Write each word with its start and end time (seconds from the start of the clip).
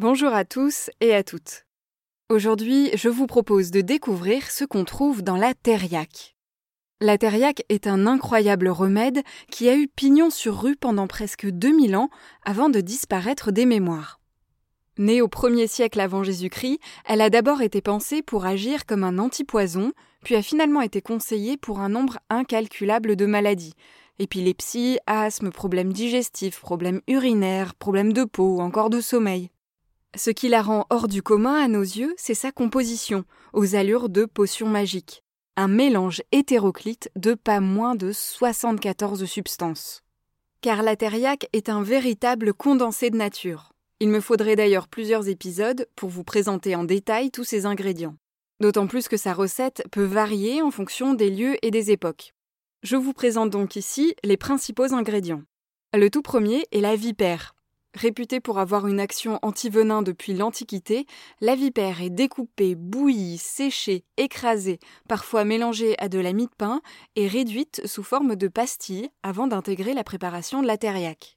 Bonjour 0.00 0.32
à 0.32 0.46
tous 0.46 0.88
et 1.02 1.14
à 1.14 1.22
toutes. 1.22 1.66
Aujourd'hui, 2.30 2.88
je 2.94 3.10
vous 3.10 3.26
propose 3.26 3.70
de 3.70 3.82
découvrir 3.82 4.50
ce 4.50 4.64
qu'on 4.64 4.86
trouve 4.86 5.20
dans 5.20 5.36
la 5.36 5.52
thériaque. 5.52 6.36
La 7.02 7.18
thériaque 7.18 7.64
est 7.68 7.86
un 7.86 8.06
incroyable 8.06 8.70
remède 8.70 9.20
qui 9.50 9.68
a 9.68 9.76
eu 9.76 9.88
pignon 9.88 10.30
sur 10.30 10.58
rue 10.58 10.74
pendant 10.74 11.06
presque 11.06 11.46
2000 11.46 11.96
ans 11.96 12.08
avant 12.46 12.70
de 12.70 12.80
disparaître 12.80 13.52
des 13.52 13.66
mémoires. 13.66 14.20
Née 14.96 15.20
au 15.20 15.28
1er 15.28 15.66
siècle 15.66 16.00
avant 16.00 16.22
Jésus-Christ, 16.22 16.80
elle 17.04 17.20
a 17.20 17.28
d'abord 17.28 17.60
été 17.60 17.82
pensée 17.82 18.22
pour 18.22 18.46
agir 18.46 18.86
comme 18.86 19.04
un 19.04 19.18
antipoison, 19.18 19.92
puis 20.24 20.34
a 20.34 20.40
finalement 20.40 20.80
été 20.80 21.02
conseillée 21.02 21.58
pour 21.58 21.78
un 21.80 21.90
nombre 21.90 22.20
incalculable 22.30 23.16
de 23.16 23.26
maladies 23.26 23.74
épilepsie, 24.18 24.98
asthme, 25.06 25.50
problèmes 25.50 25.92
digestifs, 25.92 26.58
problèmes 26.60 27.02
urinaires, 27.06 27.74
problèmes 27.74 28.14
de 28.14 28.24
peau 28.24 28.56
ou 28.56 28.60
encore 28.60 28.88
de 28.88 29.02
sommeil. 29.02 29.50
Ce 30.16 30.30
qui 30.30 30.48
la 30.48 30.60
rend 30.60 30.86
hors 30.90 31.06
du 31.06 31.22
commun 31.22 31.54
à 31.54 31.68
nos 31.68 31.82
yeux, 31.82 32.14
c'est 32.16 32.34
sa 32.34 32.50
composition, 32.50 33.24
aux 33.52 33.76
allures 33.76 34.08
de 34.08 34.24
potion 34.24 34.66
magique. 34.66 35.22
Un 35.56 35.68
mélange 35.68 36.22
hétéroclite 36.32 37.10
de 37.14 37.34
pas 37.34 37.60
moins 37.60 37.94
de 37.94 38.10
74 38.10 39.24
substances. 39.24 40.02
Car 40.62 40.82
la 40.82 40.96
thériaque 40.96 41.48
est 41.52 41.68
un 41.68 41.82
véritable 41.82 42.52
condensé 42.52 43.10
de 43.10 43.16
nature. 43.16 43.72
Il 44.00 44.08
me 44.08 44.20
faudrait 44.20 44.56
d'ailleurs 44.56 44.88
plusieurs 44.88 45.28
épisodes 45.28 45.86
pour 45.94 46.08
vous 46.08 46.24
présenter 46.24 46.74
en 46.74 46.84
détail 46.84 47.30
tous 47.30 47.44
ces 47.44 47.64
ingrédients. 47.64 48.16
D'autant 48.58 48.88
plus 48.88 49.06
que 49.06 49.16
sa 49.16 49.32
recette 49.32 49.84
peut 49.92 50.04
varier 50.04 50.60
en 50.60 50.72
fonction 50.72 51.14
des 51.14 51.30
lieux 51.30 51.56
et 51.64 51.70
des 51.70 51.92
époques. 51.92 52.34
Je 52.82 52.96
vous 52.96 53.12
présente 53.12 53.50
donc 53.50 53.76
ici 53.76 54.14
les 54.24 54.36
principaux 54.36 54.92
ingrédients. 54.92 55.42
Le 55.94 56.10
tout 56.10 56.22
premier 56.22 56.66
est 56.72 56.80
la 56.80 56.96
vipère. 56.96 57.54
Réputée 57.94 58.38
pour 58.38 58.60
avoir 58.60 58.86
une 58.86 59.00
action 59.00 59.40
anti-venin 59.42 60.02
depuis 60.02 60.32
l'Antiquité, 60.32 61.06
la 61.40 61.56
vipère 61.56 62.00
est 62.00 62.10
découpée, 62.10 62.76
bouillie, 62.76 63.36
séchée, 63.36 64.04
écrasée, 64.16 64.78
parfois 65.08 65.44
mélangée 65.44 65.96
à 65.98 66.08
de 66.08 66.20
la 66.20 66.32
mie 66.32 66.46
de 66.46 66.54
pain 66.56 66.82
et 67.16 67.26
réduite 67.26 67.82
sous 67.86 68.04
forme 68.04 68.36
de 68.36 68.46
pastilles 68.46 69.10
avant 69.24 69.48
d'intégrer 69.48 69.92
la 69.92 70.04
préparation 70.04 70.62
de 70.62 70.68
la 70.68 70.78
thériaque. 70.78 71.36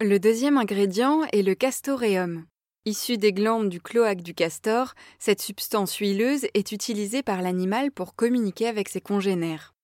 Le 0.00 0.18
deuxième 0.18 0.56
ingrédient 0.56 1.22
est 1.32 1.42
le 1.42 1.54
castoreum. 1.54 2.46
Issu 2.86 3.18
des 3.18 3.32
glandes 3.32 3.68
du 3.68 3.80
cloaque 3.80 4.22
du 4.22 4.34
castor, 4.34 4.94
cette 5.18 5.42
substance 5.42 5.96
huileuse 5.96 6.46
est 6.54 6.72
utilisée 6.72 7.22
par 7.22 7.42
l'animal 7.42 7.92
pour 7.92 8.14
communiquer 8.14 8.68
avec 8.68 8.88
ses 8.88 9.00
congénères. 9.02 9.74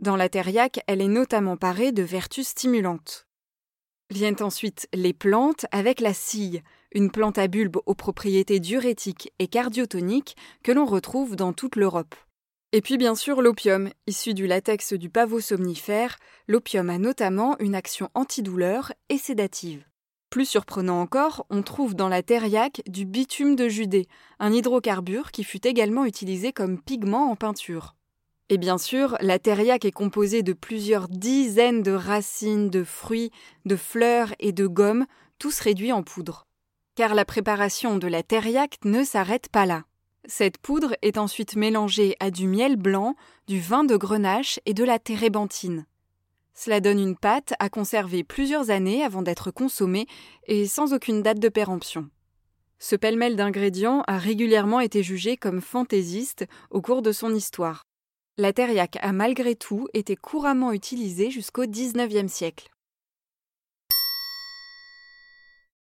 Dans 0.00 0.16
la 0.16 0.28
thériaque, 0.28 0.80
elle 0.86 1.00
est 1.00 1.08
notamment 1.08 1.56
parée 1.56 1.92
de 1.92 2.02
vertus 2.02 2.48
stimulantes. 2.48 3.27
Viennent 4.10 4.40
ensuite 4.40 4.88
les 4.94 5.12
plantes 5.12 5.66
avec 5.70 6.00
la 6.00 6.14
cille, 6.14 6.62
une 6.92 7.10
plante 7.10 7.36
à 7.36 7.46
bulbe 7.46 7.76
aux 7.84 7.94
propriétés 7.94 8.58
diurétiques 8.58 9.32
et 9.38 9.48
cardiotoniques 9.48 10.34
que 10.62 10.72
l'on 10.72 10.86
retrouve 10.86 11.36
dans 11.36 11.52
toute 11.52 11.76
l'Europe. 11.76 12.14
Et 12.72 12.80
puis 12.80 12.96
bien 12.96 13.14
sûr 13.14 13.42
l'opium, 13.42 13.90
issu 14.06 14.32
du 14.32 14.46
latex 14.46 14.94
du 14.94 15.10
pavot 15.10 15.40
somnifère, 15.40 16.16
l'opium 16.46 16.88
a 16.88 16.98
notamment 16.98 17.58
une 17.60 17.74
action 17.74 18.08
antidouleur 18.14 18.92
et 19.10 19.18
sédative. 19.18 19.84
Plus 20.30 20.46
surprenant 20.46 21.00
encore, 21.00 21.46
on 21.48 21.62
trouve 21.62 21.94
dans 21.94 22.08
la 22.08 22.22
thériaque 22.22 22.82
du 22.86 23.06
bitume 23.06 23.56
de 23.56 23.68
Judée, 23.68 24.06
un 24.38 24.52
hydrocarbure 24.52 25.32
qui 25.32 25.44
fut 25.44 25.66
également 25.66 26.04
utilisé 26.04 26.52
comme 26.52 26.80
pigment 26.80 27.30
en 27.30 27.36
peinture. 27.36 27.94
Et 28.50 28.56
bien 28.56 28.78
sûr, 28.78 29.16
la 29.20 29.38
thériaque 29.38 29.84
est 29.84 29.92
composée 29.92 30.42
de 30.42 30.54
plusieurs 30.54 31.08
dizaines 31.08 31.82
de 31.82 31.92
racines, 31.92 32.70
de 32.70 32.82
fruits, 32.82 33.30
de 33.66 33.76
fleurs 33.76 34.34
et 34.38 34.52
de 34.52 34.66
gommes, 34.66 35.06
tous 35.38 35.60
réduits 35.60 35.92
en 35.92 36.02
poudre. 36.02 36.46
Car 36.94 37.14
la 37.14 37.26
préparation 37.26 37.98
de 37.98 38.06
la 38.06 38.22
thériaque 38.22 38.78
ne 38.84 39.04
s'arrête 39.04 39.48
pas 39.50 39.66
là. 39.66 39.84
Cette 40.26 40.58
poudre 40.58 40.96
est 41.02 41.18
ensuite 41.18 41.56
mélangée 41.56 42.16
à 42.20 42.30
du 42.30 42.46
miel 42.48 42.76
blanc, 42.76 43.16
du 43.46 43.60
vin 43.60 43.84
de 43.84 43.96
grenache 43.96 44.60
et 44.66 44.74
de 44.74 44.84
la 44.84 44.98
térébenthine. 44.98 45.86
Cela 46.54 46.80
donne 46.80 46.98
une 46.98 47.16
pâte 47.16 47.54
à 47.60 47.68
conserver 47.68 48.24
plusieurs 48.24 48.70
années 48.70 49.04
avant 49.04 49.22
d'être 49.22 49.50
consommée 49.50 50.06
et 50.46 50.66
sans 50.66 50.92
aucune 50.92 51.22
date 51.22 51.38
de 51.38 51.48
péremption. 51.48 52.10
Ce 52.78 52.96
pêle-mêle 52.96 53.36
d'ingrédients 53.36 54.02
a 54.06 54.18
régulièrement 54.18 54.80
été 54.80 55.02
jugé 55.02 55.36
comme 55.36 55.60
fantaisiste 55.60 56.46
au 56.70 56.80
cours 56.80 57.02
de 57.02 57.12
son 57.12 57.34
histoire. 57.34 57.84
La 58.40 58.52
thériaque 58.52 58.98
a 59.02 59.10
malgré 59.10 59.56
tout 59.56 59.88
été 59.94 60.14
couramment 60.14 60.70
utilisée 60.70 61.28
jusqu'au 61.28 61.66
XIXe 61.66 62.32
siècle. 62.32 62.70